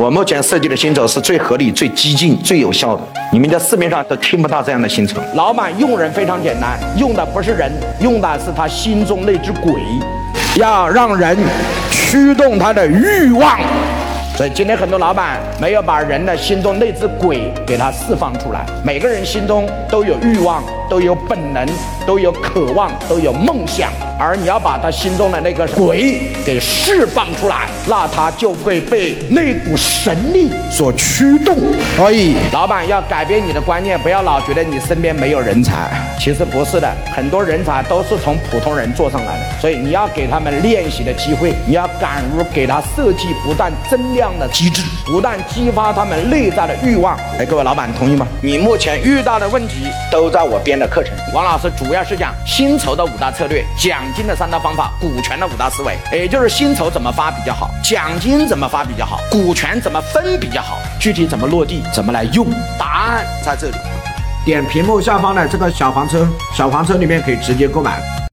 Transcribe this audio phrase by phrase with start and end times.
[0.00, 3.02] 我目前设计的薪酬是最合理、最激进、最有效的，
[3.32, 5.20] 你们在市面上都听不到这样的薪酬。
[5.34, 9.72] 老板用人非常简单，用的不是人，用的是他心中那只鬼，
[10.56, 11.36] 要让人
[11.90, 13.58] 驱动他的欲望。
[14.36, 18.64] 所以今天很多老板没有把人的心中那只鬼给他释放出来。
[18.84, 21.66] 每个人心中都有欲望，都有本能，
[22.06, 23.90] 都有渴望，都有梦想。
[24.20, 31.56] 而你要把他心中的那个鬼给释放出来，那他就会被那股神力所驱动。
[31.96, 35.88] 所以，老板要改变你的观念，不要老觉得你身边没有人才，
[36.18, 39.60] 其实不是的，很多人才都是从普通人做上来的。
[39.60, 47.16] 所以你要给他们练习的机会，你要敢于给他设计不断增量的机制，不断激发他们内在的欲望。
[47.38, 48.26] 哎，各位老板同意吗？
[48.42, 51.12] 你目前遇到的问题都在我的课程。
[51.34, 62.46] 王老师主要是讲薪酬的五大策略，奖金的三大方法，股权的五大思维，也就是薪酬怎么发比较好，奖金怎么发比较好，股权怎么分比较好，具体怎么落地，怎么来用，
[62.78, 63.74] 答案在这里。
[64.44, 68.00] 点屏幕下方的这个小黄车，小黄车里面可以直接购买。